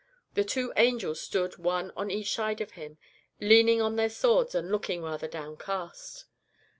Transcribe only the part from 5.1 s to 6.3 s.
downcast.